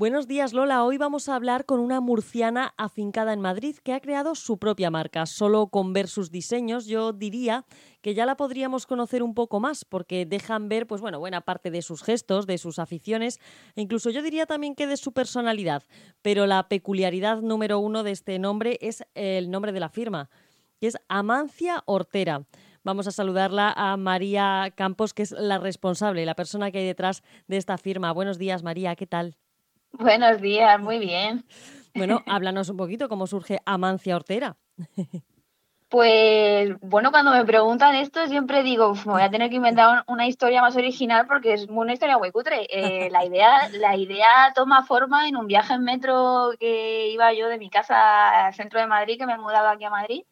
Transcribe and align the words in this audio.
Buenos 0.00 0.26
días, 0.26 0.54
Lola. 0.54 0.82
Hoy 0.82 0.96
vamos 0.96 1.28
a 1.28 1.34
hablar 1.34 1.66
con 1.66 1.78
una 1.78 2.00
murciana 2.00 2.72
afincada 2.78 3.34
en 3.34 3.42
Madrid 3.42 3.76
que 3.84 3.92
ha 3.92 4.00
creado 4.00 4.34
su 4.34 4.56
propia 4.56 4.90
marca. 4.90 5.26
Solo 5.26 5.66
con 5.66 5.92
ver 5.92 6.08
sus 6.08 6.30
diseños, 6.30 6.86
yo 6.86 7.12
diría 7.12 7.66
que 8.00 8.14
ya 8.14 8.24
la 8.24 8.38
podríamos 8.38 8.86
conocer 8.86 9.22
un 9.22 9.34
poco 9.34 9.60
más, 9.60 9.84
porque 9.84 10.24
dejan 10.24 10.70
ver, 10.70 10.86
pues 10.86 11.02
bueno, 11.02 11.18
buena 11.18 11.42
parte 11.42 11.70
de 11.70 11.82
sus 11.82 12.02
gestos, 12.02 12.46
de 12.46 12.56
sus 12.56 12.78
aficiones, 12.78 13.40
e 13.76 13.82
incluso 13.82 14.08
yo 14.08 14.22
diría 14.22 14.46
también 14.46 14.74
que 14.74 14.86
de 14.86 14.96
su 14.96 15.12
personalidad. 15.12 15.82
Pero 16.22 16.46
la 16.46 16.66
peculiaridad 16.70 17.42
número 17.42 17.78
uno 17.78 18.02
de 18.02 18.12
este 18.12 18.38
nombre 18.38 18.78
es 18.80 19.04
el 19.12 19.50
nombre 19.50 19.70
de 19.70 19.80
la 19.80 19.90
firma, 19.90 20.30
que 20.80 20.86
es 20.86 20.96
Amancia 21.08 21.82
Hortera. 21.84 22.46
Vamos 22.84 23.06
a 23.06 23.10
saludarla 23.10 23.70
a 23.76 23.98
María 23.98 24.72
Campos, 24.74 25.12
que 25.12 25.24
es 25.24 25.32
la 25.32 25.58
responsable, 25.58 26.24
la 26.24 26.36
persona 26.36 26.70
que 26.70 26.78
hay 26.78 26.86
detrás 26.86 27.22
de 27.48 27.58
esta 27.58 27.76
firma. 27.76 28.12
Buenos 28.12 28.38
días, 28.38 28.62
María, 28.62 28.96
¿qué 28.96 29.06
tal? 29.06 29.36
Buenos 29.92 30.40
días, 30.40 30.80
muy 30.80 30.98
bien. 30.98 31.44
Bueno, 31.94 32.22
háblanos 32.26 32.68
un 32.68 32.76
poquito 32.76 33.08
cómo 33.08 33.26
surge 33.26 33.60
Amancia 33.64 34.16
Hortera. 34.16 34.56
Pues 35.90 36.78
bueno, 36.82 37.10
cuando 37.10 37.32
me 37.32 37.44
preguntan 37.44 37.96
esto 37.96 38.24
siempre 38.28 38.62
digo, 38.62 38.94
me 38.94 39.12
voy 39.12 39.22
a 39.22 39.30
tener 39.30 39.50
que 39.50 39.56
inventar 39.56 40.04
una 40.06 40.28
historia 40.28 40.62
más 40.62 40.76
original 40.76 41.26
porque 41.26 41.54
es 41.54 41.66
una 41.68 41.92
historia 41.92 42.16
muy 42.16 42.30
cutre. 42.30 42.68
Eh, 42.70 43.10
la, 43.10 43.24
idea, 43.24 43.68
la 43.72 43.96
idea 43.96 44.52
toma 44.54 44.84
forma 44.84 45.26
en 45.26 45.36
un 45.36 45.48
viaje 45.48 45.74
en 45.74 45.82
metro 45.82 46.52
que 46.60 47.08
iba 47.08 47.32
yo 47.32 47.48
de 47.48 47.58
mi 47.58 47.70
casa 47.70 48.46
al 48.46 48.54
centro 48.54 48.78
de 48.78 48.86
Madrid, 48.86 49.18
que 49.18 49.26
me 49.26 49.32
he 49.32 49.38
mudado 49.38 49.68
aquí 49.68 49.82
a 49.82 49.90
Madrid. 49.90 50.22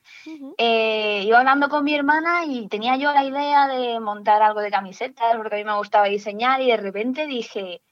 Eh, 0.59 1.25
iba 1.27 1.41
hablando 1.41 1.69
con 1.69 1.83
mi 1.83 1.93
hermana 1.93 2.45
y 2.47 2.69
tenía 2.69 2.97
yo 2.97 3.13
la 3.13 3.25
idea 3.25 3.67
de 3.67 3.99
montar 3.99 4.41
algo 4.43 4.61
de 4.61 4.71
camisetas 4.71 5.37
porque 5.37 5.57
a 5.57 5.59
mí 5.59 5.65
me 5.65 5.77
gustaba 5.77 6.07
diseñar 6.07 6.61
y 6.61 6.69
de 6.69 6.77
repente 6.77 7.27
dije, 7.27 7.83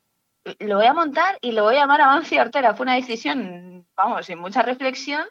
lo 0.60 0.76
voy 0.76 0.86
a 0.86 0.92
montar 0.92 1.38
y 1.40 1.52
lo 1.52 1.64
voy 1.64 1.76
a 1.76 1.80
llamar 1.80 2.00
Avancia 2.00 2.42
Hortera. 2.42 2.74
Fue 2.74 2.84
una 2.84 2.94
decisión, 2.94 3.86
vamos, 3.96 4.26
sin 4.26 4.38
mucha 4.38 4.62
reflexión. 4.62 5.22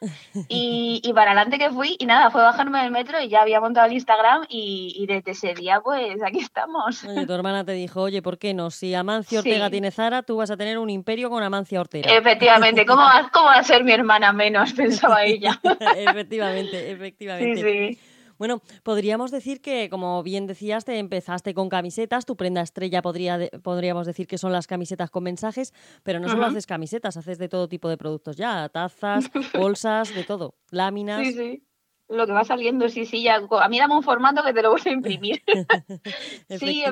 Y, 0.48 1.02
y, 1.04 1.14
para 1.14 1.32
adelante 1.32 1.58
que 1.58 1.70
fui, 1.72 1.96
y 2.00 2.06
nada, 2.06 2.30
fue 2.30 2.42
bajarme 2.42 2.82
del 2.82 2.92
metro 2.92 3.20
y 3.22 3.30
ya 3.30 3.42
había 3.42 3.60
montado 3.60 3.88
el 3.88 3.94
Instagram. 3.94 4.46
Y, 4.50 5.06
desde 5.08 5.32
ese 5.32 5.54
día, 5.54 5.80
pues 5.82 6.22
aquí 6.24 6.40
estamos. 6.40 7.04
Oye, 7.04 7.26
tu 7.26 7.34
hermana 7.34 7.64
te 7.64 7.72
dijo, 7.72 8.02
oye, 8.02 8.22
¿por 8.22 8.38
qué 8.38 8.54
no? 8.54 8.72
Si 8.72 8.94
Amancia 8.94 9.40
Ortega 9.40 9.70
tiene 9.70 9.92
Zara, 9.92 10.24
tú 10.24 10.38
vas 10.38 10.52
a 10.52 10.58
tener 10.58 10.78
un 10.78 10.90
imperio 10.90 11.30
con 11.30 11.42
Amancia 11.44 11.80
Ortega. 11.80 12.12
Efectivamente, 12.12 12.86
¿cómo 12.86 13.02
va, 13.02 13.30
cómo 13.32 13.46
va 13.46 13.56
a 13.56 13.64
ser 13.64 13.84
mi 13.84 13.92
hermana 13.92 14.34
menos? 14.34 14.74
Pensaba 14.74 15.24
ella. 15.24 15.60
efectivamente, 15.98 16.92
efectivamente. 16.92 17.62
Sí, 17.62 17.96
sí. 17.96 18.15
Bueno, 18.38 18.62
podríamos 18.84 19.32
decir 19.32 19.62
que, 19.62 19.90
como 19.90 20.24
bien 20.24 20.48
decías, 20.48 20.86
te 20.86 21.00
empezaste 21.00 21.54
con 21.54 21.70
camisetas, 21.70 22.26
tu 22.26 22.36
prenda 22.36 22.62
estrella 22.62 23.02
podría 23.02 23.40
podríamos 23.64 24.06
decir 24.06 24.28
que 24.28 24.38
son 24.38 24.52
las 24.52 24.68
camisetas 24.68 25.10
con 25.10 25.24
mensajes, 25.24 25.74
pero 26.04 26.20
no 26.20 26.30
solo 26.30 26.46
haces 26.46 26.68
camisetas, 26.68 27.18
haces 27.18 27.38
de 27.38 27.50
todo 27.50 27.68
tipo 27.68 27.90
de 27.90 27.98
productos 27.98 28.38
ya, 28.38 28.70
tazas, 28.70 29.30
bolsas, 29.54 30.14
de 30.14 30.24
todo, 30.24 30.56
láminas. 30.72 31.26
Sí, 31.28 31.34
sí. 31.34 31.64
Lo 32.08 32.28
que 32.28 32.34
va 32.34 32.44
saliendo, 32.44 32.88
sí, 32.88 33.06
sí, 33.06 33.24
ya. 33.24 33.42
A 33.50 33.68
mí 33.68 33.80
dame 33.80 33.96
un 33.96 34.04
formato 34.04 34.44
que 34.44 34.54
te 34.54 34.62
lo 34.62 34.72
voy 34.72 34.82
a 34.86 34.92
imprimir. 34.92 35.42
sí, 36.50 36.84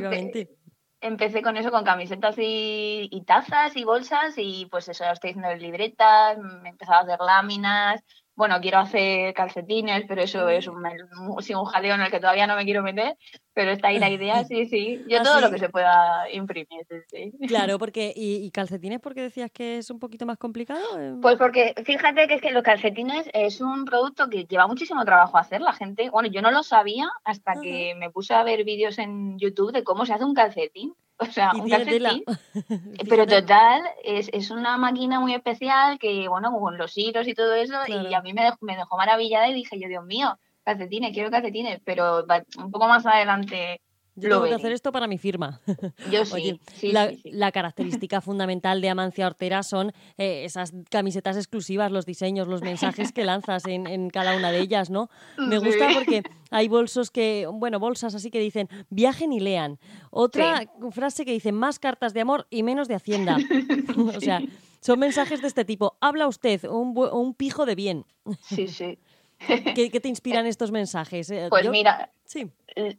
empecé 1.04 1.42
con 1.42 1.58
eso, 1.58 1.70
con 1.70 1.84
camisetas 1.84 2.36
y, 2.38 3.10
y, 3.12 3.22
tazas 3.22 3.76
y 3.76 3.84
bolsas 3.84 4.34
y 4.38 4.68
pues 4.72 4.88
eso, 4.88 5.04
estoy 5.04 5.32
haciendo 5.32 5.54
libretas, 5.56 6.38
me 6.40 6.70
he 6.70 6.72
empezado 6.72 7.00
a 7.00 7.04
hacer 7.04 7.20
láminas, 7.20 8.02
bueno, 8.36 8.60
quiero 8.62 8.80
hacer 8.80 9.34
calcetines, 9.34 10.06
pero 10.08 10.24
eso 10.24 10.50
es 10.50 10.68
un, 10.68 10.84
un 10.86 11.66
jaleo 11.66 11.96
en 11.96 12.02
el 12.02 12.12
que 12.12 12.20
todavía 12.20 12.48
no 12.48 12.56
me 12.56 12.66
quiero 12.66 12.82
meter, 12.82 13.16
pero 13.54 13.72
está 13.72 13.90
ahí 13.90 14.00
la 14.00 14.10
idea, 14.10 14.44
sí, 14.44 14.66
sí. 14.66 15.04
Yo 15.08 15.22
todo 15.22 15.40
lo 15.40 15.52
que 15.52 15.60
se 15.60 15.70
pueda 15.70 16.30
imprimir, 16.32 16.86
sí, 17.10 17.32
Claro, 17.48 17.78
porque, 17.80 18.12
¿y, 18.16 18.50
calcetines 18.52 19.00
porque 19.00 19.22
decías 19.22 19.52
que 19.52 19.78
es 19.78 19.90
un 19.90 20.00
poquito 20.00 20.26
más 20.26 20.38
complicado? 20.38 20.82
Pues 21.22 21.38
porque 21.38 21.74
fíjate 21.86 22.28
que 22.28 22.36
es 22.36 22.42
que 22.42 22.52
los 22.52 22.64
calcetines 22.64 23.30
es 23.34 23.62
un 23.62 23.86
producto 23.86 24.30
que 24.30 24.46
lleva 24.46 24.68
muchísimo 24.68 25.06
trabajo 25.06 25.38
hacer 25.38 25.62
la 25.62 25.74
gente. 25.74 26.10
Bueno, 26.10 26.30
yo 26.30 26.42
no 26.42 26.52
lo 26.52 26.64
sabía 26.64 27.08
hasta 27.24 27.54
que 27.62 27.96
me 27.96 28.10
puse 28.10 28.34
a 28.34 28.44
ver 28.44 28.64
vídeos 28.64 28.98
en 28.98 29.38
YouTube 29.38 29.72
de 29.72 29.84
cómo 29.84 30.06
se 30.06 30.14
hace 30.14 30.26
un 30.26 30.34
calcetín. 30.34 30.94
O 31.18 31.26
sea, 31.26 31.52
un 31.54 31.70
calcetín. 31.70 32.24
pero 33.10 33.28
total, 33.28 33.82
es, 34.04 34.30
es, 34.34 34.52
una 34.52 34.78
máquina 34.78 35.20
muy 35.20 35.34
especial 35.34 36.00
que, 36.00 36.28
bueno, 36.28 36.52
con 36.60 36.78
los 36.78 36.98
hilos 36.98 37.28
y 37.28 37.34
todo 37.34 37.54
eso, 37.54 37.76
y 37.88 38.14
a 38.14 38.22
mí 38.22 38.34
me 38.34 38.44
dejó, 38.44 38.58
me 38.62 38.76
dejó 38.76 38.98
maravillada 38.98 39.48
y 39.48 39.54
dije 39.54 39.80
yo, 39.80 39.88
Dios 39.88 40.06
mío, 40.06 40.38
calcetines, 40.64 41.14
quiero 41.14 41.32
calcetines, 41.32 41.80
pero 41.84 42.26
un 42.58 42.72
poco 42.72 42.88
más 42.88 43.06
adelante 43.06 43.82
yo 44.16 44.30
tengo 44.30 44.44
que 44.46 44.54
hacer 44.54 44.72
esto 44.72 44.92
para 44.92 45.08
mi 45.08 45.18
firma. 45.18 45.60
Yo 46.12 46.26
sí, 46.26 46.60
la, 46.92 47.52
característica 47.52 48.22
fundamental 48.22 48.80
de 48.82 48.90
Amancia 48.90 49.26
Hortera 49.26 49.64
son 49.64 49.92
eh, 50.18 50.46
esas 50.46 50.74
camisetas 50.90 51.36
exclusivas, 51.36 51.92
los 51.92 52.06
diseños, 52.06 52.48
los 52.48 52.62
mensajes 52.62 53.12
que 53.12 53.24
lanzas 53.24 53.66
en, 53.66 54.10
cada 54.10 54.36
una 54.36 54.52
de 54.52 54.60
ellas, 54.60 54.90
¿no? 54.90 55.10
Me 55.38 55.58
gusta 55.58 55.90
porque 55.94 56.24
hay 56.52 56.68
bolsos 56.68 57.10
que, 57.10 57.48
bueno, 57.52 57.80
bolsas 57.80 58.14
así 58.14 58.30
que 58.30 58.40
dicen 58.40 58.70
viajen 58.90 59.34
y 59.34 59.40
lean. 59.40 59.80
Otra 60.12 60.68
frase 60.92 61.26
que 61.26 61.32
dice 61.32 61.52
más 61.52 61.80
cartas 61.80 62.14
de 62.14 62.22
amor 62.22 62.46
y 62.50 62.62
menos 62.64 62.88
de 62.88 62.96
hacienda. 62.96 63.38
o 64.16 64.20
sea, 64.20 64.42
son 64.80 65.00
mensajes 65.00 65.42
de 65.42 65.48
este 65.48 65.66
tipo. 65.66 65.98
Habla 66.02 66.28
usted, 66.28 66.66
un, 66.66 66.96
un 66.98 67.34
pijo 67.34 67.66
de 67.66 67.76
bien. 67.76 68.06
Sí, 68.42 68.68
sí. 68.68 69.00
¿Qué, 69.76 70.00
te 70.00 70.08
inspiran 70.08 70.46
estos 70.46 70.72
mensajes? 70.72 71.30
Eh, 71.30 71.48
pues 71.50 71.70
mira, 71.70 72.12
sí. 72.26 72.52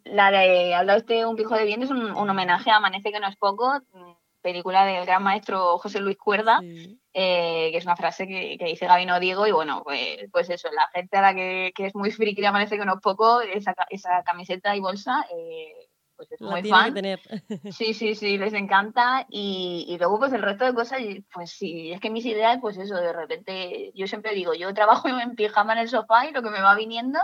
la 0.04 0.30
de 0.30 0.74
Habla 0.74 0.96
usted 0.96 1.24
un 1.24 1.36
pijo 1.36 1.54
de 1.54 1.64
bien 1.64 1.82
es 1.82 1.90
un, 1.90 2.10
homenaje 2.12 2.70
a 2.70 2.76
Amanece 2.76 3.12
que 3.12 3.20
no 3.20 3.28
es 3.28 3.36
poco, 3.36 3.72
mm, 3.92 4.12
película 4.42 4.84
del 4.84 5.06
gran 5.06 5.22
maestro 5.22 5.78
José 5.78 6.00
Luis 6.00 6.18
Cuerda, 6.18 6.60
eh, 6.62 7.70
que 7.70 7.76
es 7.76 7.84
una 7.84 7.96
frase 7.96 8.26
que, 8.26 8.58
dice 8.60 8.86
Gabino 8.86 9.18
Diego, 9.18 9.46
y 9.46 9.52
bueno, 9.52 9.82
pues, 9.82 10.18
pues, 10.30 10.50
eso, 10.50 10.68
la 10.70 10.88
gente 10.92 11.16
a 11.16 11.22
la 11.22 11.34
que, 11.34 11.72
es 11.76 11.94
muy 11.94 12.10
friki 12.10 12.40
de 12.42 12.48
Amanece 12.48 12.76
que 12.76 12.84
no 12.84 12.94
es 12.94 13.00
poco, 13.00 13.40
esa, 13.40 13.74
esa 13.88 14.22
camiseta 14.22 14.76
y 14.76 14.80
bolsa, 14.80 15.26
eh, 15.34 15.88
pues 16.28 16.40
es 16.40 16.40
muy 16.40 16.62
fan. 16.68 16.94
Sí, 17.70 17.94
sí, 17.94 18.14
sí, 18.14 18.38
les 18.38 18.52
encanta. 18.54 19.26
Y, 19.28 19.86
y, 19.88 19.98
luego, 19.98 20.18
pues 20.18 20.32
el 20.32 20.42
resto 20.42 20.64
de 20.64 20.74
cosas, 20.74 21.00
pues 21.32 21.50
sí, 21.50 21.92
es 21.92 22.00
que 22.00 22.10
mis 22.10 22.26
ideas, 22.26 22.58
pues 22.60 22.76
eso, 22.78 22.94
de 22.94 23.12
repente, 23.12 23.92
yo 23.94 24.06
siempre 24.06 24.34
digo, 24.34 24.54
yo 24.54 24.72
trabajo 24.74 25.08
en 25.08 25.34
pijama 25.34 25.72
en 25.74 25.80
el 25.80 25.88
sofá 25.88 26.26
y 26.26 26.32
lo 26.32 26.42
que 26.42 26.50
me 26.50 26.60
va 26.60 26.74
viniendo, 26.74 27.18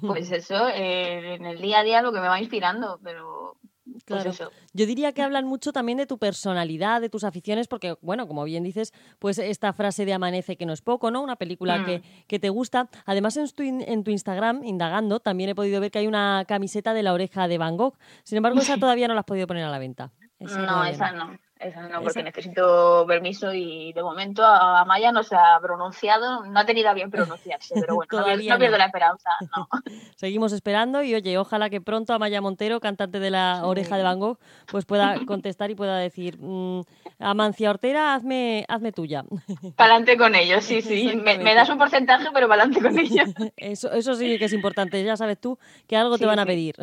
pues 0.00 0.30
eso, 0.32 0.68
eh, 0.68 1.34
en 1.34 1.46
el 1.46 1.60
día 1.60 1.80
a 1.80 1.84
día 1.84 2.02
lo 2.02 2.12
que 2.12 2.20
me 2.20 2.28
va 2.28 2.40
inspirando, 2.40 3.00
pero 3.02 3.56
pues 3.90 4.04
claro. 4.04 4.32
Yo 4.72 4.86
diría 4.86 5.12
que 5.12 5.22
hablan 5.22 5.46
mucho 5.46 5.72
también 5.72 5.98
de 5.98 6.06
tu 6.06 6.18
personalidad, 6.18 7.00
de 7.00 7.08
tus 7.08 7.24
aficiones, 7.24 7.68
porque, 7.68 7.96
bueno, 8.00 8.26
como 8.26 8.44
bien 8.44 8.64
dices, 8.64 8.92
pues 9.18 9.38
esta 9.38 9.72
frase 9.72 10.04
de 10.04 10.12
Amanece 10.12 10.56
que 10.56 10.66
no 10.66 10.72
es 10.72 10.82
poco, 10.82 11.10
¿no? 11.10 11.22
Una 11.22 11.36
película 11.36 11.84
que, 11.84 11.98
mm. 11.98 12.02
que, 12.26 12.38
te 12.38 12.48
gusta. 12.48 12.88
Además, 13.04 13.36
en 13.36 13.48
tu, 13.50 13.62
en 13.62 14.04
tu 14.04 14.10
Instagram, 14.10 14.64
indagando, 14.64 15.20
también 15.20 15.50
he 15.50 15.54
podido 15.54 15.80
ver 15.80 15.90
que 15.90 16.00
hay 16.00 16.06
una 16.06 16.44
camiseta 16.46 16.94
de 16.94 17.02
la 17.02 17.12
oreja 17.12 17.48
de 17.48 17.58
Van 17.58 17.76
Gogh. 17.76 17.96
Sin 18.24 18.36
embargo, 18.36 18.60
esa 18.60 18.76
todavía 18.78 19.08
no 19.08 19.14
la 19.14 19.20
has 19.20 19.26
podido 19.26 19.46
poner 19.46 19.64
a 19.64 19.70
la 19.70 19.78
venta. 19.78 20.12
no, 20.40 20.84
esa 20.84 21.12
no. 21.12 21.38
Esa 21.58 21.88
no, 21.88 22.02
porque 22.02 22.22
necesito 22.22 23.06
permiso 23.08 23.54
y 23.54 23.90
de 23.94 24.02
momento 24.02 24.44
a 24.44 24.84
Maya 24.84 25.10
no 25.10 25.22
se 25.22 25.36
ha 25.36 25.58
pronunciado, 25.60 26.44
no 26.44 26.60
ha 26.60 26.66
tenido 26.66 26.90
a 26.90 26.94
bien 26.94 27.10
pronunciarse, 27.10 27.74
pero 27.80 27.94
bueno, 27.94 28.12
no, 28.12 28.58
pierdo 28.58 28.76
la 28.76 28.84
esperanza. 28.84 29.30
Seguimos 30.16 30.52
esperando 30.52 31.02
y 31.02 31.14
oye, 31.14 31.38
ojalá 31.38 31.70
que 31.70 31.80
pronto 31.80 32.12
Amaya 32.12 32.42
Montero, 32.42 32.78
cantante 32.78 33.20
de 33.20 33.30
la 33.30 33.62
Oreja 33.64 33.96
de 33.96 34.02
Van 34.02 34.20
Gogh, 34.20 34.38
pues 34.66 34.84
pueda 34.84 35.16
contestar 35.26 35.70
y 35.70 35.74
pueda 35.74 35.96
decir, 35.96 36.36
mmm, 36.38 36.82
Amancia 37.18 37.70
Ortera, 37.70 38.14
hazme, 38.14 38.66
hazme 38.68 38.92
tuya. 38.92 39.24
Pa'lante 39.76 40.18
con 40.18 40.34
ellos, 40.34 40.62
sí, 40.62 40.82
sí. 40.82 41.16
Me, 41.16 41.54
das 41.54 41.70
un 41.70 41.78
porcentaje, 41.78 42.28
pero 42.34 42.48
pa'lante 42.48 42.82
con 42.82 42.98
ellos. 42.98 43.30
Eso, 43.56 43.90
eso 43.92 44.14
sí 44.14 44.38
que 44.38 44.44
es 44.44 44.52
importante, 44.52 45.02
ya 45.02 45.16
sabes 45.16 45.40
tú 45.40 45.58
que 45.86 45.96
algo 45.96 46.18
te 46.18 46.26
van 46.26 46.38
a 46.38 46.44
pedir. 46.44 46.76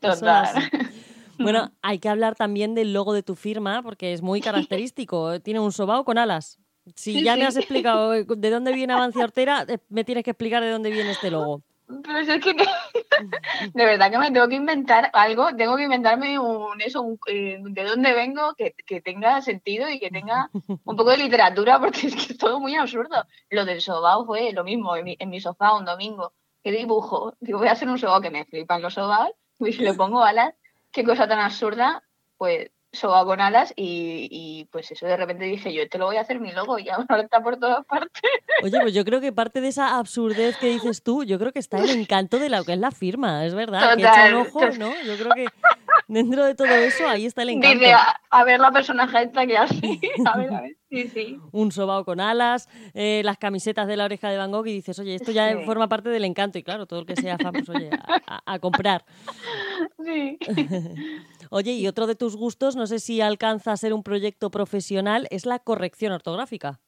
Total. 0.00 0.70
Bueno, 1.38 1.70
hay 1.82 1.98
que 1.98 2.08
hablar 2.08 2.34
también 2.34 2.74
del 2.74 2.92
logo 2.92 3.12
de 3.12 3.22
tu 3.22 3.34
firma 3.34 3.82
porque 3.82 4.12
es 4.12 4.22
muy 4.22 4.40
característico. 4.40 5.40
Tiene 5.40 5.60
un 5.60 5.72
sobao 5.72 6.04
con 6.04 6.18
alas. 6.18 6.58
Si 6.94 7.22
ya 7.22 7.36
me 7.36 7.46
has 7.46 7.56
explicado 7.56 8.14
eh, 8.14 8.24
de 8.26 8.50
dónde 8.50 8.72
viene 8.72 8.92
Avancia 8.92 9.24
Hortera, 9.24 9.64
eh, 9.68 9.78
me 9.88 10.04
tienes 10.04 10.24
que 10.24 10.30
explicar 10.30 10.62
de 10.62 10.70
dónde 10.70 10.90
viene 10.90 11.10
este 11.10 11.30
logo. 11.30 11.62
Pero 12.02 12.18
es 12.18 12.44
que 12.44 12.54
de 13.74 13.84
verdad 13.84 14.10
que 14.10 14.18
me 14.18 14.30
tengo 14.30 14.46
que 14.46 14.56
inventar 14.56 15.10
algo, 15.14 15.56
tengo 15.56 15.74
que 15.76 15.84
inventarme 15.84 16.38
un 16.38 16.80
eso, 16.82 17.18
eh, 17.26 17.58
de 17.62 17.84
dónde 17.84 18.12
vengo, 18.12 18.54
que, 18.54 19.00
tenga 19.00 19.40
sentido 19.40 19.88
y 19.88 19.98
que 19.98 20.10
tenga 20.10 20.50
un 20.52 20.96
poco 20.96 21.10
de 21.10 21.16
literatura, 21.16 21.80
porque 21.80 22.08
es 22.08 22.14
que 22.14 22.32
es 22.34 22.38
todo 22.38 22.60
muy 22.60 22.74
absurdo. 22.76 23.24
Lo 23.48 23.64
del 23.64 23.80
sobao 23.80 24.26
fue 24.26 24.52
lo 24.52 24.64
mismo 24.64 24.96
en 24.96 25.04
mi, 25.04 25.16
en 25.18 25.30
mi 25.30 25.40
sofá 25.40 25.74
un 25.74 25.86
domingo. 25.86 26.34
¿Qué 26.62 26.72
dibujo? 26.72 27.34
Digo, 27.40 27.58
voy 27.58 27.68
a 27.68 27.72
hacer 27.72 27.88
un 27.88 27.98
sobao 27.98 28.20
que 28.20 28.30
me 28.30 28.44
flipan 28.44 28.82
los 28.82 28.92
sobaos, 28.92 29.32
y 29.60 29.72
le 29.72 29.94
pongo 29.94 30.22
alas 30.22 30.54
qué 30.92 31.04
cosa 31.04 31.28
tan 31.28 31.40
absurda, 31.40 32.02
pues 32.36 32.70
soba 32.92 33.24
con 33.24 33.40
alas 33.40 33.72
y, 33.76 34.66
pues 34.72 34.90
eso 34.90 35.06
de 35.06 35.16
repente 35.16 35.44
dije 35.44 35.72
yo, 35.72 35.88
te 35.88 35.98
lo 35.98 36.06
voy 36.06 36.16
a 36.16 36.22
hacer 36.22 36.40
mi 36.40 36.52
logo 36.52 36.78
y 36.78 36.88
ahora 36.88 37.22
está 37.22 37.42
por 37.42 37.58
todas 37.58 37.84
partes. 37.84 38.22
Oye, 38.62 38.80
pues 38.80 38.94
yo 38.94 39.04
creo 39.04 39.20
que 39.20 39.32
parte 39.32 39.60
de 39.60 39.68
esa 39.68 39.98
absurdez 39.98 40.56
que 40.56 40.68
dices 40.68 41.02
tú, 41.02 41.24
yo 41.24 41.38
creo 41.38 41.52
que 41.52 41.58
está 41.58 41.78
el 41.78 41.90
encanto 41.90 42.38
de 42.38 42.48
lo 42.48 42.64
que 42.64 42.72
es 42.72 42.78
la 42.78 42.90
firma, 42.90 43.44
es 43.44 43.54
verdad, 43.54 43.94
que 43.94 44.02
echa 44.02 44.28
un 44.28 44.46
ojo, 44.46 44.60
¿no? 44.78 44.90
Yo 45.04 45.16
creo 45.16 45.32
que 45.34 45.46
dentro 46.08 46.44
de 46.44 46.54
todo 46.54 46.68
eso, 46.68 47.06
ahí 47.06 47.26
está 47.26 47.42
el 47.42 47.50
encanto. 47.50 47.78
Dice, 47.78 47.94
a, 48.30 48.44
ver 48.44 48.58
la 48.58 48.72
personaje 48.72 49.22
esta 49.22 49.46
que 49.46 49.56
hace. 49.56 49.76
A 50.26 50.36
ver, 50.36 50.52
a 50.52 50.60
ver. 50.62 50.76
Sí, 50.90 51.08
sí. 51.08 51.38
Un 51.52 51.70
sobao 51.70 52.04
con 52.04 52.18
alas, 52.18 52.68
eh, 52.94 53.20
las 53.24 53.36
camisetas 53.36 53.86
de 53.86 53.96
la 53.96 54.06
oreja 54.06 54.30
de 54.30 54.38
Van 54.38 54.50
Gogh 54.50 54.66
y 54.66 54.72
dices, 54.72 54.98
oye, 54.98 55.14
esto 55.14 55.32
ya 55.32 55.58
forma 55.66 55.88
parte 55.88 56.08
del 56.08 56.24
encanto. 56.24 56.58
Y 56.58 56.62
claro, 56.62 56.86
todo 56.86 57.00
el 57.00 57.06
que 57.06 57.14
sea 57.14 57.36
fan, 57.36 57.52
pues 57.52 57.68
oye, 57.68 57.90
a, 58.46 58.58
comprar. 58.58 59.04
Sí. 60.02 60.38
oye, 61.50 61.72
y 61.72 61.86
otro 61.86 62.06
de 62.06 62.14
tus 62.14 62.36
gustos, 62.36 62.74
no 62.74 62.86
sé 62.86 63.00
si 63.00 63.20
alcanza 63.20 63.72
a 63.72 63.76
ser 63.76 63.92
un 63.92 64.02
proyecto 64.02 64.50
profesional, 64.50 65.28
es 65.30 65.44
la 65.44 65.58
corrección 65.58 66.12
ortográfica. 66.12 66.80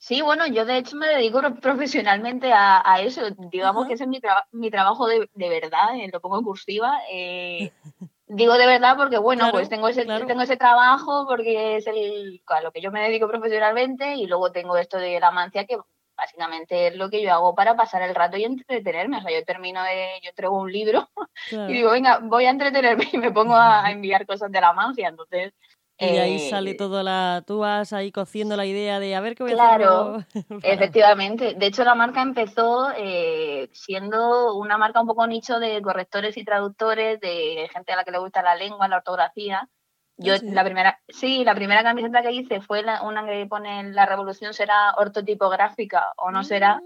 Sí, 0.00 0.22
bueno, 0.22 0.46
yo 0.46 0.64
de 0.64 0.78
hecho 0.78 0.96
me 0.96 1.06
dedico 1.06 1.42
profesionalmente 1.60 2.52
a, 2.54 3.00
eso. 3.02 3.20
Digamos 3.50 3.86
que 3.86 3.94
ese 3.94 4.04
es 4.04 4.08
mi, 4.08 4.18
mi 4.52 4.70
trabajo 4.70 5.06
de, 5.06 5.28
verdad, 5.34 5.94
eh, 5.94 6.08
lo 6.10 6.20
pongo 6.20 6.38
en 6.38 6.44
cursiva. 6.44 7.00
Eh, 7.12 7.70
digo 8.26 8.54
de 8.54 8.66
verdad 8.66 8.96
porque, 8.96 9.18
bueno, 9.18 9.50
pues 9.52 9.68
tengo 9.68 9.88
ese, 9.88 10.06
tengo 10.06 10.40
ese 10.40 10.56
trabajo 10.56 11.26
porque 11.28 11.76
es 11.76 11.86
el, 11.86 12.42
a 12.46 12.62
lo 12.62 12.72
que 12.72 12.80
yo 12.80 12.90
me 12.90 13.02
dedico 13.02 13.28
profesionalmente 13.28 14.14
y 14.16 14.26
luego 14.26 14.50
tengo 14.52 14.78
esto 14.78 14.96
de 14.96 15.20
la 15.20 15.32
mancia 15.32 15.66
que 15.66 15.76
básicamente 16.16 16.88
es 16.88 16.96
lo 16.96 17.10
que 17.10 17.22
yo 17.22 17.32
hago 17.34 17.54
para 17.54 17.76
pasar 17.76 18.00
el 18.00 18.14
rato 18.14 18.38
y 18.38 18.44
entretenerme. 18.44 19.18
O 19.18 19.20
sea, 19.20 19.38
yo 19.38 19.44
termino 19.44 19.82
de, 19.82 20.12
yo 20.22 20.30
traigo 20.34 20.58
un 20.58 20.72
libro 20.72 21.10
y 21.50 21.72
digo, 21.74 21.90
venga, 21.90 22.20
voy 22.22 22.46
a 22.46 22.50
entretenerme 22.50 23.06
y 23.12 23.18
me 23.18 23.32
pongo 23.32 23.54
a 23.54 23.90
enviar 23.90 24.24
cosas 24.24 24.50
de 24.50 24.62
la 24.62 24.72
mancia. 24.72 25.08
Entonces, 25.08 25.52
y 26.00 26.12
de 26.12 26.20
ahí 26.20 26.38
sale 26.50 26.72
eh, 26.72 26.74
toda 26.74 27.02
la. 27.02 27.44
Tú 27.46 27.58
vas 27.58 27.92
ahí 27.92 28.10
cociendo 28.10 28.56
la 28.56 28.64
idea 28.64 28.98
de 28.98 29.14
a 29.14 29.20
ver 29.20 29.34
qué 29.34 29.42
voy 29.42 29.52
a 29.52 29.54
hacer. 29.54 29.76
Claro, 29.78 30.24
efectivamente. 30.62 31.54
De 31.54 31.66
hecho, 31.66 31.84
la 31.84 31.94
marca 31.94 32.22
empezó 32.22 32.90
eh, 32.96 33.68
siendo 33.72 34.54
una 34.56 34.78
marca 34.78 35.00
un 35.00 35.06
poco 35.06 35.26
nicho 35.26 35.58
de 35.58 35.82
correctores 35.82 36.36
y 36.36 36.44
traductores, 36.44 37.20
de 37.20 37.68
gente 37.72 37.92
a 37.92 37.96
la 37.96 38.04
que 38.04 38.12
le 38.12 38.18
gusta 38.18 38.42
la 38.42 38.54
lengua, 38.54 38.88
la 38.88 38.96
ortografía. 38.96 39.68
Yo, 40.16 40.34
¿Ah, 40.34 40.38
la 40.42 40.64
primera, 40.64 41.00
sí, 41.08 41.44
la 41.44 41.54
primera 41.54 41.82
camiseta 41.82 42.22
que 42.22 42.32
hice 42.32 42.60
fue 42.60 42.84
una 43.02 43.24
que 43.24 43.46
pone 43.46 43.84
la 43.92 44.04
revolución 44.04 44.52
será 44.52 44.94
ortotipográfica 44.96 46.12
o 46.16 46.30
no 46.30 46.44
será. 46.44 46.82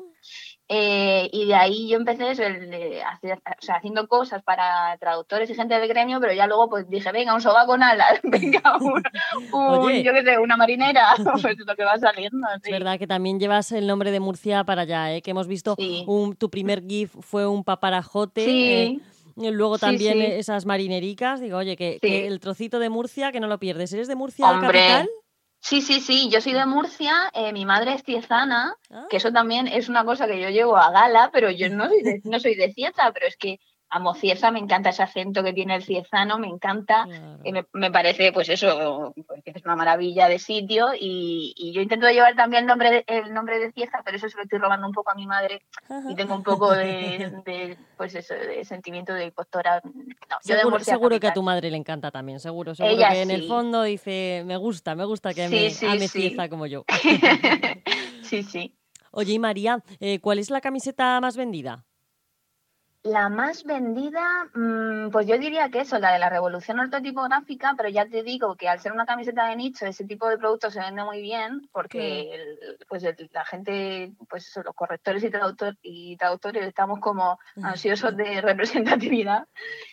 Eh, 0.67 1.29
y 1.31 1.47
de 1.47 1.55
ahí 1.55 1.89
yo 1.91 1.99
empecé 1.99 2.33
haciendo 3.69 4.09
cosas 4.09 4.43
para 4.43 4.97
traductores 4.99 5.51
y 5.51 5.55
gente 5.55 5.79
del 5.79 5.89
gremio, 5.89 6.21
pero 6.21 6.33
ya 6.33 6.47
luego 6.47 6.71
pues 6.71 6.89
dije, 6.89 7.13
venga, 7.13 7.35
un 7.35 7.43
soba 7.43 7.67
con 7.67 7.83
alas, 7.83 8.21
venga, 8.23 8.79
un, 8.81 9.03
yo 10.03 10.13
qué 10.15 10.23
sé, 10.23 10.39
una 10.39 10.57
marinera, 10.57 11.15
pues 11.43 11.59
lo 11.59 11.77
que 11.77 11.85
va 11.85 11.99
saliendo. 11.99 12.47
Es 12.63 12.71
verdad 12.71 12.99
que 12.99 13.07
también 13.07 13.39
llevas 13.39 13.73
el 13.73 13.87
nombre 13.87 14.11
de 14.11 14.21
Murcia 14.21 14.65
para 14.65 14.83
allá, 14.83 15.15
¿eh? 15.15 15.21
que 15.21 15.33
hemos 15.33 15.49
visto 15.49 15.77
un, 16.07 16.35
tu 16.35 16.49
primer 16.49 16.83
GIF 16.87 17.15
fue 17.21 17.47
un 17.47 17.63
paparajote. 17.63 18.45
Sí. 18.45 19.03
Eh, 19.37 19.51
luego 19.51 19.79
también 19.79 20.23
esas 20.23 20.65
marinericas, 20.65 21.41
digo, 21.41 21.59
oye, 21.59 21.77
que, 21.77 21.99
el 22.01 22.41
trocito 22.41 22.79
de 22.79 22.89
Murcia, 22.89 23.33
que 23.33 23.41
no 23.41 23.49
lo 23.49 23.59
pierdes. 23.59 23.93
¿Eres 23.93 24.09
de 24.09 24.15
Murcia 24.15 24.47
capital? 24.61 25.11
Sí, 25.65 25.81
sí, 25.81 26.03
sí, 26.03 26.29
yo 26.31 26.43
soy 26.43 26.53
de 26.53 26.67
Murcia, 26.67 27.31
eh, 27.33 27.51
mi 27.51 27.65
madre 27.65 27.95
es 27.95 28.03
ciezana, 28.03 28.77
ah. 28.91 29.07
que 29.09 29.17
eso 29.17 29.33
también 29.33 29.67
es 29.67 29.89
una 29.89 30.05
cosa 30.05 30.27
que 30.27 30.39
yo 30.39 30.51
llevo 30.51 30.77
a 30.77 30.91
gala, 30.91 31.31
pero 31.33 31.51
yo 31.51 31.71
no 31.71 31.89
soy 31.89 32.03
de, 32.03 32.21
no 32.25 32.39
soy 32.39 32.55
de 32.55 32.71
Cieza, 32.75 33.11
pero 33.15 33.27
es 33.27 33.39
que 33.39 33.61
amo 33.95 34.15
Cieza, 34.15 34.51
me 34.51 34.59
encanta 34.59 34.91
ese 34.91 35.05
acento 35.05 35.45
que 35.45 35.53
tiene 35.53 35.77
el 35.77 35.85
ciezano, 35.85 36.37
me 36.39 36.49
encanta, 36.49 37.07
me, 37.73 37.91
parece 37.93 38.33
pues 38.33 38.49
eso, 38.49 39.15
pues, 39.27 39.41
es 39.45 39.65
una 39.65 39.77
maravilla 39.77 40.29
de 40.29 40.41
sitio 40.41 40.89
y, 40.99 41.73
yo 41.73 41.81
intento 41.81 42.09
llevar 42.09 42.35
también 42.35 42.63
el 42.63 42.67
nombre, 42.67 42.91
de, 42.91 43.05
el 43.07 43.33
nombre 43.33 43.59
de 43.59 43.73
Cieza, 43.73 44.03
pero 44.05 44.17
eso 44.17 44.29
se 44.29 44.37
lo 44.37 44.43
estoy 44.43 44.59
robando 44.59 44.87
un 44.87 44.93
poco 44.93 45.13
a 45.13 45.15
mi 45.15 45.27
madre 45.27 45.63
y 46.09 46.15
tengo 46.17 46.35
un 46.35 46.43
poco 46.43 46.73
de, 46.73 47.77
pues 47.97 48.15
eso, 48.17 48.35
de 48.35 48.65
sentimiento 48.65 49.15
de 49.15 49.27
impostora. 49.27 49.81
seguro, 50.41 51.21
que 51.21 51.29
a 51.29 51.33
tu 51.33 51.43
madre 51.43 51.71
le 51.71 51.77
encanta 51.77 52.11
también, 52.11 52.41
seguro, 52.41 52.75
seguro 52.75 52.97
que 52.97 53.23
en 53.23 53.31
el 53.31 53.47
fondo 53.47 53.83
dice, 53.83 54.43
me 54.45 54.57
gusta, 54.57 54.97
me 54.97 55.05
gusta 55.05 55.33
que 55.33 55.49
me 55.49 55.89
ame 55.89 56.09
Cieza 56.09 56.49
como 56.49 56.67
yo. 56.67 56.85
sí, 58.23 58.43
sí. 58.43 58.77
Oye, 59.13 59.35
y 59.35 59.39
María, 59.39 59.85
eh, 60.01 60.19
¿cuál 60.19 60.41
es 60.41 60.51
la 60.51 60.61
camiseta 60.61 61.21
más 61.21 61.37
vendida? 61.37 61.85
La 63.05 63.29
más 63.29 63.65
vendida, 63.65 64.49
mm, 64.55 65.11
pues 65.11 65.27
yo 65.27 65.37
diría 65.37 65.69
que 65.69 65.81
eso, 65.81 65.99
la 65.99 66.15
de 66.15 66.19
la 66.19 66.31
revolución 66.31 66.79
ortotipográfica, 66.79 67.75
pero 67.77 67.91
ya 67.91 68.07
te 68.07 68.23
digo 68.23 68.57
que 68.57 68.67
al 68.67 68.81
ser 68.81 68.93
una 68.93 69.05
camiseta 69.05 69.47
de 69.47 69.57
nicho, 69.57 69.85
ese 69.85 70.07
tipo 70.07 70.27
de 70.27 70.39
producto 70.39 70.71
se 70.71 70.81
vende 70.81 71.05
muy 71.05 71.21
bien 71.21 71.69
porque 71.71 72.57
pues 72.89 73.03
la 73.31 73.45
gente, 73.45 74.15
pues 74.27 74.49
eso, 74.49 74.63
los 74.63 74.75
correctores 74.75 75.23
y, 75.23 75.29
traductor, 75.29 75.77
y 75.83 76.17
traductores 76.17 76.65
estamos 76.65 76.99
como 76.99 77.39
ansiosos 77.63 78.17
de 78.17 78.41
representatividad 78.41 79.49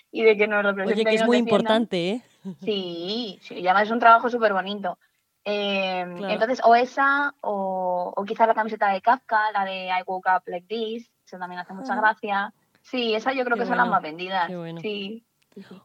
y 0.09 0.23
de 0.23 0.37
que 0.37 0.47
nos 0.47 0.63
representen. 0.63 1.05
Oye, 1.05 1.17
que 1.17 1.21
es 1.21 1.27
muy 1.27 1.37
importante, 1.37 2.09
¿eh? 2.11 2.21
Sí, 2.63 3.39
sí, 3.41 3.55
y 3.55 3.67
además 3.67 3.83
es 3.83 3.91
un 3.91 3.99
trabajo 3.99 4.29
súper 4.29 4.53
bonito. 4.53 4.97
Em, 5.43 6.23
entonces, 6.29 6.61
o 6.63 6.75
esa, 6.75 7.35
o, 7.41 8.13
o 8.15 8.23
quizás 8.23 8.47
la 8.47 8.53
camiseta 8.53 8.87
de 8.93 9.01
Kafka, 9.01 9.51
la 9.51 9.65
de 9.65 9.87
I 9.87 10.03
Woke 10.07 10.29
Up 10.33 10.43
Like 10.45 10.67
This, 10.67 11.11
eso 11.25 11.37
también 11.37 11.59
hace 11.59 11.73
mucha 11.73 11.95
gracia. 11.95 12.53
Sí, 12.83 13.13
esa 13.13 13.33
yo 13.33 13.43
creo 13.45 13.57
que 13.57 13.65
son 13.65 13.77
las 13.77 13.87
más 13.87 14.01
vendidas. 14.01 14.51
Sí. 14.81 15.25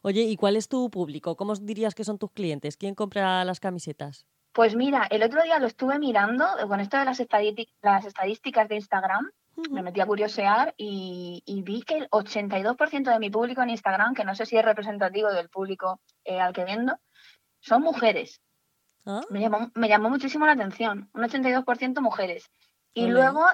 Oye, 0.01 0.21
¿y 0.21 0.37
cuál 0.37 0.55
es 0.55 0.69
tu 0.69 0.89
público? 0.89 1.35
¿Cómo 1.35 1.53
dirías 1.55 1.93
que 1.93 2.03
son 2.03 2.17
tus 2.17 2.31
clientes? 2.31 2.77
¿Quién 2.77 2.95
compra 2.95 3.43
las 3.43 3.59
camisetas? 3.59 4.25
Pues 4.53 4.75
mira, 4.75 5.07
el 5.11 5.21
otro 5.23 5.43
día 5.43 5.59
lo 5.59 5.67
estuve 5.67 5.99
mirando 5.99 6.45
con 6.67 6.79
esto 6.79 6.97
de 6.97 7.05
las, 7.05 7.21
las 7.81 8.05
estadísticas 8.05 8.67
de 8.67 8.75
Instagram. 8.75 9.29
Me 9.71 9.81
metí 9.81 10.01
a 10.01 10.05
curiosear 10.05 10.73
y, 10.77 11.43
vi 11.63 11.81
que 11.81 11.97
el 11.97 12.09
82% 12.09 13.11
de 13.11 13.19
mi 13.19 13.29
público 13.29 13.61
en 13.61 13.71
Instagram, 13.71 14.13
que 14.13 14.23
no 14.23 14.35
sé 14.35 14.45
si 14.45 14.55
es 14.55 14.63
representativo 14.63 15.29
del 15.31 15.49
público 15.49 15.99
eh, 16.23 16.39
al 16.39 16.53
que 16.53 16.63
vendo, 16.63 16.99
son 17.59 17.81
mujeres. 17.81 18.41
¿Ah? 19.05 19.21
Me, 19.29 19.39
llamó, 19.39 19.71
me 19.73 19.89
llamó 19.89 20.09
muchísimo 20.09 20.45
la 20.45 20.51
atención. 20.51 21.09
Un 21.13 21.23
82% 21.23 22.01
mujeres. 22.01 22.51
Y 22.99 23.07
luego 23.07 23.45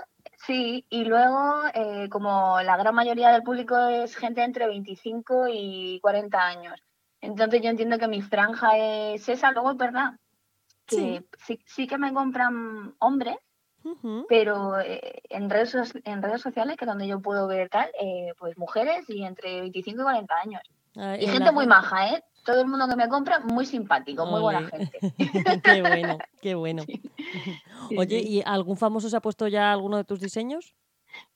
Sí, 0.45 0.86
y 0.90 1.06
luego, 1.06 1.63
eh, 1.74 2.10
como 2.10 2.62
la 2.62 2.75
gran 2.75 2.94
mayoría 2.94 3.31
del 3.31 3.44
público 3.44 3.78
es 3.78 4.16
gente 4.16 4.44
entre 4.44 4.68
25 4.68 5.48
y 5.50 6.00
40 6.01 6.38
años, 6.38 6.84
entonces 7.22 7.62
yo 7.62 7.69
entiendo 7.69 7.98
que 7.98 8.10
mi 8.10 8.22
franja 8.22 8.78
es 8.78 9.30
esa. 9.30 9.51
Luego 9.51 9.72
es 9.72 9.78
verdad 9.78 10.12
que 10.86 11.24
sí, 11.38 11.62
sí, 11.66 11.88
que 11.88 11.98
me 11.98 12.13
compran 12.13 12.94
hombres, 13.00 13.38
pero 14.28 14.81
eh, 14.81 15.22
en, 15.30 15.50
redes, 15.50 15.94
en 16.04 16.22
redes 16.22 16.42
sociales, 16.42 16.75
que 16.75 16.84
es 16.84 16.89
donde 16.89 17.07
yo 17.07 17.22
puedo 17.22 17.48
ver 17.48 17.69
tal, 17.69 17.89
eh, 18.01 18.34
pues 18.38 18.57
mujeres 18.57 19.06
y 19.10 19.24
entre 19.24 19.62
25 19.62 20.01
y 20.01 20.04
40 20.04 20.36
años. 20.36 20.62
Ah, 20.98 21.16
y 21.18 21.25
gente 21.25 21.54
muy 21.54 21.68
maja, 21.68 22.10
¿eh? 22.10 22.24
Todo 22.44 22.62
el 22.62 22.68
mundo 22.68 22.88
que 22.88 22.95
me 22.95 23.07
compra, 23.07 23.40
muy 23.40 23.66
simpático, 23.66 24.25
muy 24.25 24.42
buena 24.42 24.68
gente. 24.68 25.00
qué 25.63 25.81
bueno, 25.81 26.18
qué 26.42 26.56
bueno. 26.56 26.84
Oye, 27.98 28.19
¿y 28.19 28.42
algún 28.45 28.78
famoso 28.78 29.10
se 29.10 29.17
ha 29.17 29.22
puesto 29.22 29.48
ya 29.48 29.72
alguno 29.72 29.98
de 29.98 30.03
tus 30.03 30.20
diseños? 30.20 30.75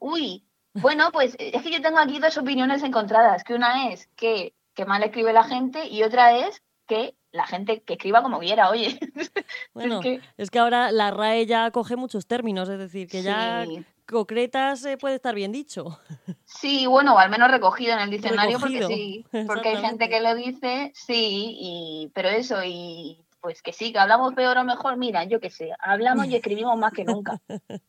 Uy, 0.00 0.44
bueno, 0.74 1.10
pues 1.12 1.36
es 1.38 1.62
que 1.62 1.70
yo 1.70 1.82
tengo 1.82 1.98
aquí 1.98 2.18
dos 2.18 2.38
opiniones 2.38 2.82
encontradas, 2.82 3.44
que 3.44 3.54
una 3.54 3.90
es 3.90 4.08
que, 4.16 4.54
que 4.74 4.84
mal 4.84 5.02
escribe 5.02 5.32
la 5.32 5.44
gente 5.44 5.86
y 5.88 6.02
otra 6.02 6.36
es 6.36 6.62
que 6.86 7.14
la 7.32 7.46
gente 7.46 7.82
que 7.82 7.94
escriba 7.94 8.22
como 8.22 8.40
quiera, 8.40 8.70
oye. 8.70 8.98
Bueno, 9.74 10.00
es 10.36 10.50
que, 10.50 10.58
ahora 10.58 10.92
la 10.92 11.10
RAE 11.10 11.46
ya 11.46 11.70
coge 11.70 11.96
muchos 11.96 12.26
términos, 12.26 12.68
es 12.68 12.78
decir, 12.78 13.08
que 13.08 13.22
ya 13.22 13.64
concretas 14.06 14.84
eh, 14.84 14.98
puede 14.98 15.14
estar 15.14 15.34
bien 15.34 15.50
dicho. 15.50 15.98
Sí, 16.44 16.86
bueno, 16.86 17.14
o 17.14 17.18
al 17.18 17.30
menos 17.30 17.50
recogido 17.50 17.94
en 17.94 18.00
el 18.00 18.10
diccionario, 18.10 18.58
porque 18.60 18.86
sí, 18.86 19.24
porque 19.46 19.70
hay 19.70 19.78
gente 19.78 20.10
que 20.10 20.20
lo 20.20 20.34
dice, 20.34 20.92
sí, 20.94 21.56
y, 21.58 22.10
pero 22.14 22.28
eso, 22.28 22.62
y 22.62 23.24
pues 23.42 23.60
que 23.60 23.72
sí, 23.72 23.92
que 23.92 23.98
hablamos 23.98 24.34
peor 24.34 24.56
o 24.56 24.64
mejor, 24.64 24.96
mira, 24.96 25.24
yo 25.24 25.40
qué 25.40 25.50
sé, 25.50 25.70
hablamos 25.80 26.26
y 26.28 26.36
escribimos 26.36 26.78
más 26.78 26.92
que 26.92 27.04
nunca. 27.04 27.40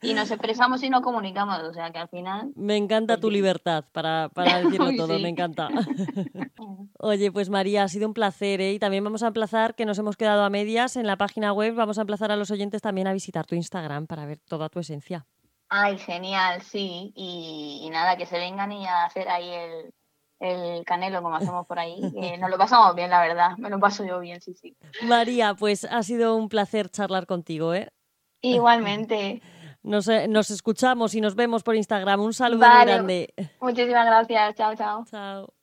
Y 0.01 0.15
nos 0.15 0.31
expresamos 0.31 0.81
y 0.81 0.89
nos 0.89 1.01
comunicamos, 1.01 1.61
o 1.61 1.73
sea 1.73 1.91
que 1.91 1.99
al 1.99 2.09
final... 2.09 2.51
Me 2.55 2.75
encanta 2.75 3.13
pues 3.13 3.21
tu 3.21 3.31
libertad 3.31 3.85
para, 3.91 4.29
para 4.29 4.57
decirlo 4.63 4.89
todo, 4.97 5.19
me 5.19 5.29
encanta. 5.29 5.69
Oye, 6.99 7.31
pues 7.31 7.49
María, 7.49 7.83
ha 7.83 7.87
sido 7.87 8.07
un 8.07 8.15
placer, 8.15 8.61
¿eh? 8.61 8.73
Y 8.73 8.79
también 8.79 9.03
vamos 9.03 9.21
a 9.21 9.27
emplazar, 9.27 9.75
que 9.75 9.85
nos 9.85 9.99
hemos 9.99 10.17
quedado 10.17 10.43
a 10.43 10.49
medias 10.49 10.97
en 10.97 11.05
la 11.05 11.17
página 11.17 11.53
web, 11.53 11.75
vamos 11.75 11.99
a 11.99 12.01
emplazar 12.01 12.31
a 12.31 12.35
los 12.35 12.49
oyentes 12.49 12.81
también 12.81 13.05
a 13.07 13.13
visitar 13.13 13.45
tu 13.45 13.53
Instagram 13.53 14.07
para 14.07 14.25
ver 14.25 14.39
toda 14.39 14.69
tu 14.69 14.79
esencia. 14.79 15.27
Ay, 15.69 15.99
genial, 15.99 16.61
sí. 16.63 17.13
y 17.15 17.87
nada, 17.91 18.17
que 18.17 18.25
se 18.25 18.39
vengan 18.39 18.71
y 18.71 18.85
a 18.87 19.05
hacer 19.05 19.29
ahí 19.29 19.49
el, 19.49 19.93
el 20.39 20.83
canelo 20.85 21.21
como 21.21 21.35
hacemos 21.57 21.65
por 21.67 21.79
ahí. 21.79 21.99
nos 22.39 22.49
lo 22.49 22.57
pasamos 22.57 22.95
bien, 22.95 23.09
la 23.09 23.21
verdad. 23.21 23.57
Me 23.57 23.69
lo 23.69 23.79
paso 23.79 24.05
yo 24.05 24.19
bien, 24.19 24.41
sí, 24.41 24.53
sí. 24.53 24.75
María, 25.03 25.53
pues 25.55 25.85
ha 25.85 26.03
sido 26.03 26.35
un 26.35 26.49
placer 26.49 26.89
charlar 26.89 27.25
contigo, 27.25 27.73
¿eh? 27.73 27.89
Igualmente. 28.41 29.41
Nos, 29.83 30.07
eh, 30.07 30.29
nos 30.29 30.49
escuchamos 30.49 31.13
y 31.13 31.19
nos 31.19 31.35
vemos 31.35 31.61
por 31.61 31.75
Instagram. 31.75 32.21
Un 32.21 32.33
saludo 32.33 32.65
muy 32.65 32.85
grande. 32.85 33.33
Muchísimas 33.59 34.05
gracias. 34.05 34.55
Chao, 34.55 34.75
chao. 34.75 35.03
Chao. 35.11 35.62